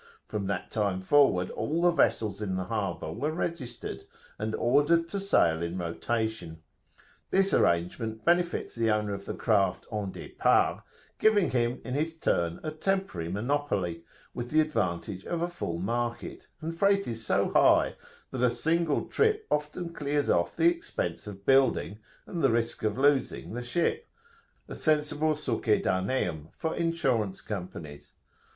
[0.27, 4.05] From that time forward all the vessels in the harbour were registered,
[4.39, 6.63] and ordered to sail in rotation.
[7.29, 10.81] This arrangement benefits the owner of the craft 'en depart,'
[11.19, 14.03] giving him in his turn a temporary monopoly,
[14.33, 17.95] with the advantage of a full market; and freight is so high
[18.31, 22.97] that a single trip often clears off the expense of building and the risk of
[22.97, 24.09] losing the ship
[24.67, 28.15] a sensible succedaneum for insurance companies.